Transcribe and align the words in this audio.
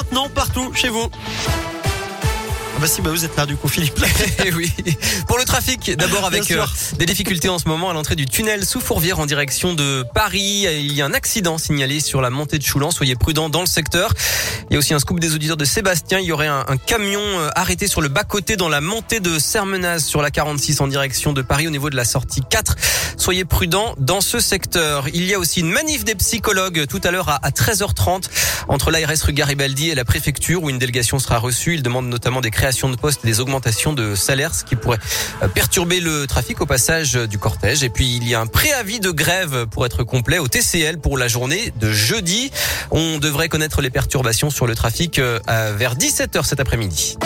maintenant 0.00 0.28
partout 0.30 0.72
chez 0.74 0.88
vous. 0.88 1.10
Ah 2.80 2.84
bah 2.84 2.88
si, 2.88 3.02
bah 3.02 3.10
vous 3.10 3.26
êtes 3.26 3.36
là 3.36 3.44
du 3.44 3.56
coup, 3.56 3.68
Philippe. 3.68 4.02
Eh 4.46 4.54
oui. 4.54 4.72
Pour 5.28 5.36
le 5.36 5.44
trafic, 5.44 5.94
d'abord 5.98 6.24
avec 6.24 6.50
euh, 6.50 6.64
des 6.96 7.04
difficultés 7.04 7.50
en 7.50 7.58
ce 7.58 7.68
moment 7.68 7.90
à 7.90 7.92
l'entrée 7.92 8.16
du 8.16 8.24
tunnel 8.24 8.64
sous 8.64 8.80
Fourvière 8.80 9.20
en 9.20 9.26
direction 9.26 9.74
de 9.74 10.02
Paris. 10.14 10.64
Il 10.66 10.94
y 10.94 11.02
a 11.02 11.04
un 11.04 11.12
accident 11.12 11.58
signalé 11.58 12.00
sur 12.00 12.22
la 12.22 12.30
montée 12.30 12.56
de 12.56 12.62
Choulan. 12.62 12.90
Soyez 12.90 13.16
prudents 13.16 13.50
dans 13.50 13.60
le 13.60 13.66
secteur. 13.66 14.14
Il 14.70 14.72
y 14.72 14.76
a 14.76 14.78
aussi 14.78 14.94
un 14.94 14.98
scoop 14.98 15.20
des 15.20 15.34
auditeurs 15.34 15.58
de 15.58 15.66
Sébastien. 15.66 16.20
Il 16.20 16.24
y 16.24 16.32
aurait 16.32 16.46
un, 16.46 16.64
un 16.68 16.78
camion 16.78 17.20
euh, 17.20 17.50
arrêté 17.54 17.86
sur 17.86 18.00
le 18.00 18.08
bas-côté 18.08 18.56
dans 18.56 18.70
la 18.70 18.80
montée 18.80 19.20
de 19.20 19.38
Sermenaz 19.38 20.02
sur 20.02 20.22
la 20.22 20.30
46 20.30 20.80
en 20.80 20.88
direction 20.88 21.34
de 21.34 21.42
Paris 21.42 21.66
au 21.66 21.70
niveau 21.70 21.90
de 21.90 21.96
la 21.96 22.06
sortie 22.06 22.40
4. 22.48 22.76
Soyez 23.18 23.44
prudents 23.44 23.94
dans 23.98 24.22
ce 24.22 24.40
secteur. 24.40 25.06
Il 25.12 25.26
y 25.26 25.34
a 25.34 25.38
aussi 25.38 25.60
une 25.60 25.70
manif 25.70 26.04
des 26.04 26.14
psychologues 26.14 26.86
tout 26.86 27.00
à 27.04 27.10
l'heure 27.10 27.28
à, 27.28 27.44
à 27.44 27.50
13h30 27.50 28.30
entre 28.68 28.90
l'ARS 28.90 29.22
rue 29.22 29.34
Garibaldi 29.34 29.90
et 29.90 29.94
la 29.94 30.06
préfecture 30.06 30.62
où 30.62 30.70
une 30.70 30.78
délégation 30.78 31.18
sera 31.18 31.36
reçue. 31.36 31.74
Ils 31.74 31.82
demandent 31.82 32.08
notamment 32.08 32.40
des 32.40 32.50
créations 32.50 32.69
de 32.70 32.96
postes 32.96 33.24
des 33.24 33.40
augmentations 33.40 33.92
de 33.92 34.14
salaires, 34.14 34.54
ce 34.54 34.64
qui 34.64 34.76
pourrait 34.76 34.98
euh, 35.42 35.48
perturber 35.48 36.00
le 36.00 36.26
trafic 36.26 36.60
au 36.60 36.66
passage 36.66 37.16
euh, 37.16 37.26
du 37.26 37.38
cortège. 37.38 37.82
Et 37.82 37.90
puis 37.90 38.16
il 38.16 38.28
y 38.28 38.34
a 38.34 38.40
un 38.40 38.46
préavis 38.46 39.00
de 39.00 39.10
grève 39.10 39.66
pour 39.66 39.84
être 39.86 40.04
complet 40.04 40.38
au 40.38 40.46
TCL 40.46 40.98
pour 40.98 41.18
la 41.18 41.28
journée 41.28 41.72
de 41.80 41.90
jeudi. 41.90 42.52
On 42.90 43.18
devrait 43.18 43.48
connaître 43.48 43.82
les 43.82 43.90
perturbations 43.90 44.50
sur 44.50 44.66
le 44.66 44.74
trafic 44.74 45.18
euh, 45.18 45.40
vers 45.76 45.96
17h 45.96 46.44
cet 46.44 46.60
après-midi. 46.60 47.16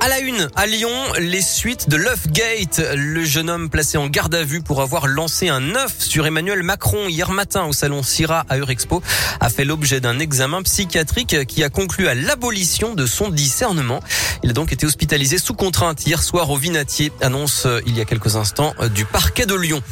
À 0.00 0.08
la 0.08 0.20
une, 0.20 0.48
à 0.54 0.66
Lyon, 0.66 0.92
les 1.18 1.42
suites 1.42 1.88
de 1.88 1.98
Gate. 2.28 2.80
Le 2.94 3.24
jeune 3.24 3.50
homme 3.50 3.68
placé 3.68 3.98
en 3.98 4.06
garde 4.06 4.34
à 4.34 4.44
vue 4.44 4.62
pour 4.62 4.80
avoir 4.80 5.08
lancé 5.08 5.48
un 5.48 5.74
œuf 5.74 5.96
sur 5.98 6.24
Emmanuel 6.24 6.62
Macron 6.62 7.08
hier 7.08 7.32
matin 7.32 7.64
au 7.64 7.72
salon 7.72 8.04
Syrah 8.04 8.44
à 8.48 8.58
Eurexpo 8.58 9.02
a 9.40 9.48
fait 9.48 9.64
l'objet 9.64 10.00
d'un 10.00 10.20
examen 10.20 10.62
psychiatrique 10.62 11.46
qui 11.46 11.64
a 11.64 11.68
conclu 11.68 12.06
à 12.06 12.14
l'abolition 12.14 12.94
de 12.94 13.06
son 13.06 13.28
discernement. 13.28 14.00
Il 14.44 14.50
a 14.50 14.52
donc 14.52 14.72
été 14.72 14.86
hospitalisé 14.86 15.36
sous 15.38 15.54
contrainte 15.54 16.06
hier 16.06 16.22
soir 16.22 16.48
au 16.50 16.56
Vinatier, 16.56 17.10
annonce 17.20 17.66
euh, 17.66 17.80
il 17.84 17.96
y 17.96 18.00
a 18.00 18.04
quelques 18.04 18.36
instants 18.36 18.74
euh, 18.80 18.88
du 18.88 19.04
parquet 19.04 19.46
de 19.46 19.54
Lyon. 19.54 19.82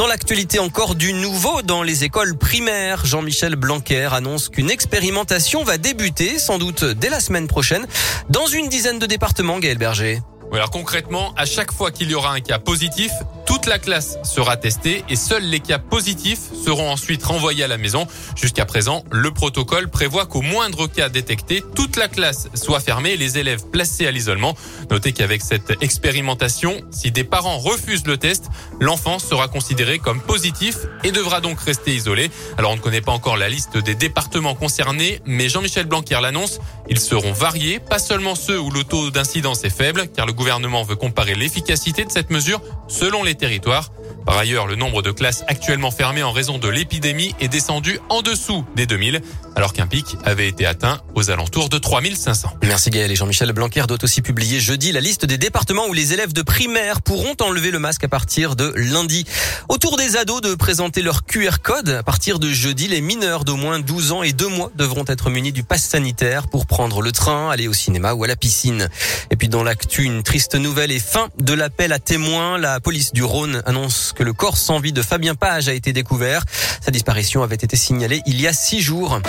Dans 0.00 0.06
l'actualité 0.06 0.58
encore 0.58 0.94
du 0.94 1.12
nouveau 1.12 1.60
dans 1.60 1.82
les 1.82 2.04
écoles 2.04 2.34
primaires, 2.34 3.04
Jean-Michel 3.04 3.54
Blanquer 3.54 4.08
annonce 4.10 4.48
qu'une 4.48 4.70
expérimentation 4.70 5.62
va 5.62 5.76
débuter 5.76 6.38
sans 6.38 6.56
doute 6.56 6.84
dès 6.84 7.10
la 7.10 7.20
semaine 7.20 7.46
prochaine 7.46 7.86
dans 8.30 8.46
une 8.46 8.70
dizaine 8.70 8.98
de 8.98 9.04
départements, 9.04 9.58
Gaël 9.58 9.76
Berger. 9.76 10.22
Alors 10.54 10.70
concrètement, 10.70 11.34
à 11.36 11.44
chaque 11.44 11.70
fois 11.70 11.90
qu'il 11.90 12.10
y 12.10 12.14
aura 12.14 12.32
un 12.32 12.40
cas 12.40 12.58
positif, 12.58 13.12
toute 13.50 13.66
la 13.66 13.80
classe 13.80 14.16
sera 14.22 14.56
testée 14.56 15.02
et 15.08 15.16
seuls 15.16 15.42
les 15.42 15.58
cas 15.58 15.80
positifs 15.80 16.38
seront 16.64 16.88
ensuite 16.88 17.24
renvoyés 17.24 17.64
à 17.64 17.66
la 17.66 17.78
maison. 17.78 18.06
Jusqu'à 18.36 18.64
présent, 18.64 19.02
le 19.10 19.32
protocole 19.32 19.90
prévoit 19.90 20.26
qu'au 20.26 20.40
moindre 20.40 20.86
cas 20.86 21.08
détecté, 21.08 21.64
toute 21.74 21.96
la 21.96 22.06
classe 22.06 22.48
soit 22.54 22.78
fermée 22.78 23.10
et 23.10 23.16
les 23.16 23.38
élèves 23.38 23.64
placés 23.66 24.06
à 24.06 24.12
l'isolement. 24.12 24.54
Notez 24.88 25.12
qu'avec 25.12 25.42
cette 25.42 25.82
expérimentation, 25.82 26.80
si 26.92 27.10
des 27.10 27.24
parents 27.24 27.58
refusent 27.58 28.06
le 28.06 28.18
test, 28.18 28.44
l'enfant 28.78 29.18
sera 29.18 29.48
considéré 29.48 29.98
comme 29.98 30.20
positif 30.20 30.76
et 31.02 31.10
devra 31.10 31.40
donc 31.40 31.58
rester 31.58 31.92
isolé. 31.92 32.30
Alors 32.56 32.70
on 32.70 32.76
ne 32.76 32.80
connaît 32.80 33.00
pas 33.00 33.12
encore 33.12 33.36
la 33.36 33.48
liste 33.48 33.76
des 33.78 33.96
départements 33.96 34.54
concernés, 34.54 35.20
mais 35.24 35.48
Jean-Michel 35.48 35.86
Blanquer 35.86 36.20
l'annonce, 36.22 36.60
ils 36.88 37.00
seront 37.00 37.32
variés, 37.32 37.80
pas 37.80 37.98
seulement 37.98 38.36
ceux 38.36 38.60
où 38.60 38.70
le 38.70 38.84
taux 38.84 39.10
d'incidence 39.10 39.64
est 39.64 39.70
faible, 39.76 40.06
car 40.14 40.26
le 40.26 40.32
gouvernement 40.32 40.84
veut 40.84 40.96
comparer 40.96 41.34
l'efficacité 41.34 42.04
de 42.04 42.12
cette 42.12 42.30
mesure 42.30 42.62
selon 42.86 43.24
les 43.24 43.39
territoires. 43.40 43.90
Par 44.24 44.36
ailleurs, 44.36 44.66
le 44.66 44.76
nombre 44.76 45.02
de 45.02 45.10
classes 45.10 45.44
actuellement 45.48 45.90
fermées 45.90 46.22
en 46.22 46.32
raison 46.32 46.58
de 46.58 46.68
l'épidémie 46.68 47.34
est 47.40 47.48
descendu 47.48 47.98
en 48.08 48.22
dessous 48.22 48.64
des 48.76 48.86
2000, 48.86 49.20
alors 49.56 49.72
qu'un 49.72 49.86
pic 49.86 50.16
avait 50.24 50.48
été 50.48 50.66
atteint 50.66 51.00
aux 51.14 51.30
alentours 51.30 51.68
de 51.68 51.78
3500. 51.78 52.50
Merci 52.62 52.90
Gaël 52.90 53.10
et 53.10 53.16
Jean-Michel 53.16 53.52
Blanquer 53.52 53.84
doit 53.88 54.02
aussi 54.02 54.22
publier 54.22 54.60
jeudi 54.60 54.92
la 54.92 55.00
liste 55.00 55.24
des 55.24 55.38
départements 55.38 55.86
où 55.88 55.92
les 55.92 56.12
élèves 56.12 56.32
de 56.32 56.42
primaire 56.42 57.02
pourront 57.02 57.34
enlever 57.40 57.70
le 57.70 57.78
masque 57.78 58.04
à 58.04 58.08
partir 58.08 58.56
de 58.56 58.72
lundi. 58.76 59.24
Autour 59.68 59.96
des 59.96 60.16
ados 60.16 60.40
de 60.40 60.54
présenter 60.54 61.02
leur 61.02 61.24
QR 61.24 61.58
code, 61.62 61.88
à 61.88 62.02
partir 62.02 62.38
de 62.38 62.48
jeudi, 62.48 62.88
les 62.88 63.00
mineurs 63.00 63.44
d'au 63.44 63.56
moins 63.56 63.80
12 63.80 64.12
ans 64.12 64.22
et 64.22 64.32
2 64.32 64.48
mois 64.48 64.70
devront 64.76 65.04
être 65.08 65.30
munis 65.30 65.52
du 65.52 65.62
pass 65.62 65.82
sanitaire 65.82 66.48
pour 66.48 66.66
prendre 66.66 67.02
le 67.02 67.12
train, 67.12 67.50
aller 67.50 67.68
au 67.68 67.72
cinéma 67.72 68.14
ou 68.14 68.24
à 68.24 68.26
la 68.26 68.36
piscine. 68.36 68.88
Et 69.30 69.36
puis 69.36 69.48
dans 69.48 69.62
l'actu, 69.62 70.04
une 70.04 70.22
triste 70.22 70.54
nouvelle 70.54 70.92
et 70.92 71.00
fin 71.00 71.28
de 71.38 71.52
l'appel 71.52 71.92
à 71.92 71.98
témoins. 71.98 72.58
La 72.58 72.80
police 72.80 73.12
du 73.12 73.24
Rhône 73.24 73.62
annonce 73.66 74.09
que 74.12 74.22
le 74.22 74.32
corps 74.32 74.56
sans 74.56 74.80
vie 74.80 74.92
de 74.92 75.02
Fabien 75.02 75.34
Page 75.34 75.68
a 75.68 75.72
été 75.72 75.92
découvert. 75.92 76.44
Sa 76.80 76.90
disparition 76.90 77.42
avait 77.42 77.56
été 77.56 77.76
signalée 77.76 78.22
il 78.26 78.40
y 78.40 78.46
a 78.46 78.52
six 78.52 78.80
jours. 78.80 79.20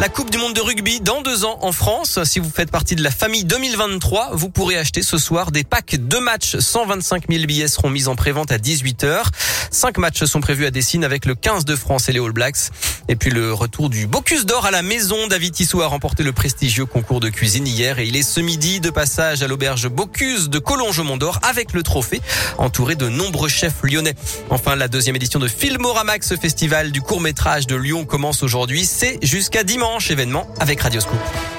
La 0.00 0.08
Coupe 0.08 0.30
du 0.30 0.38
Monde 0.38 0.54
de 0.54 0.60
rugby 0.60 1.00
dans 1.00 1.22
deux 1.22 1.44
ans 1.44 1.58
en 1.60 1.72
France. 1.72 2.22
Si 2.22 2.38
vous 2.38 2.50
faites 2.54 2.70
partie 2.70 2.94
de 2.94 3.02
la 3.02 3.10
famille 3.10 3.44
2023, 3.44 4.30
vous 4.32 4.48
pourrez 4.48 4.78
acheter 4.78 5.02
ce 5.02 5.18
soir 5.18 5.50
des 5.50 5.64
packs 5.64 5.96
de 5.96 6.18
matchs. 6.18 6.56
125 6.56 7.24
000 7.28 7.46
billets 7.46 7.66
seront 7.66 7.90
mis 7.90 8.06
en 8.06 8.14
prévente 8.14 8.52
à 8.52 8.58
18h. 8.58 9.24
Cinq 9.72 9.98
matchs 9.98 10.22
sont 10.24 10.40
prévus 10.40 10.66
à 10.66 10.70
Dessine 10.70 11.02
avec 11.02 11.26
le 11.26 11.34
15 11.34 11.64
de 11.64 11.74
France 11.74 12.08
et 12.08 12.12
les 12.12 12.20
All 12.20 12.30
Blacks. 12.30 12.70
Et 13.08 13.16
puis 13.16 13.30
le 13.30 13.52
retour 13.52 13.90
du 13.90 14.06
Bocuse 14.06 14.46
d'Or 14.46 14.66
à 14.66 14.70
la 14.70 14.82
maison. 14.82 15.26
David 15.26 15.52
Tissot 15.52 15.82
a 15.82 15.88
remporté 15.88 16.22
le 16.22 16.32
prestigieux 16.32 16.86
concours 16.86 17.18
de 17.18 17.28
cuisine 17.28 17.66
hier 17.66 17.98
et 17.98 18.06
il 18.06 18.16
est 18.16 18.22
ce 18.22 18.38
midi 18.38 18.78
de 18.78 18.90
passage 18.90 19.42
à 19.42 19.48
l'auberge 19.48 19.88
Bocuse 19.88 20.48
de 20.48 20.60
Collonges 20.60 21.00
Mont-d'Or 21.00 21.40
avec 21.42 21.72
le 21.72 21.82
trophée 21.82 22.20
entouré 22.58 22.94
de 22.94 23.08
nombreux 23.08 23.48
chefs 23.48 23.82
lyonnais. 23.82 24.14
Enfin, 24.50 24.76
la 24.76 24.86
deuxième 24.86 25.16
édition 25.16 25.40
de 25.40 25.48
Filmoramax 25.48 26.36
Festival 26.36 26.92
du 26.92 27.02
court 27.02 27.20
métrage 27.20 27.66
de 27.66 27.74
Lyon 27.74 28.04
commence 28.04 28.44
aujourd'hui. 28.44 28.86
C'est 28.86 29.18
jusqu'à 29.22 29.64
événement 30.10 30.46
avec 30.60 30.80
Radio 30.82 31.00
Scoop. 31.00 31.57